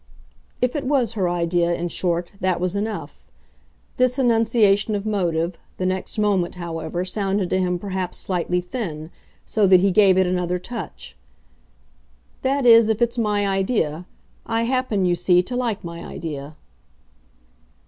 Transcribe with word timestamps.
If 0.63 0.75
it 0.75 0.83
was 0.85 1.13
her 1.13 1.29
idea, 1.29 1.75
in 1.75 1.87
short, 1.89 2.31
that 2.39 2.59
was 2.59 2.75
enough. 2.75 3.27
This 3.97 4.17
enunciation 4.17 4.95
of 4.95 5.05
motive, 5.05 5.59
the 5.77 5.85
next 5.85 6.17
moment, 6.17 6.55
however, 6.55 7.05
sounded 7.05 7.51
to 7.51 7.59
him 7.59 7.77
perhaps 7.77 8.17
slightly 8.17 8.61
thin, 8.61 9.11
so 9.45 9.67
that 9.67 9.81
he 9.81 9.91
gave 9.91 10.17
it 10.17 10.25
another 10.25 10.57
touch. 10.57 11.15
"That 12.41 12.65
is 12.65 12.89
if 12.89 12.99
it's 12.99 13.19
my 13.19 13.47
idea. 13.47 14.07
I 14.43 14.63
happen, 14.63 15.05
you 15.05 15.13
see, 15.13 15.43
to 15.43 15.55
like 15.55 15.83
my 15.83 16.03
idea." 16.03 16.55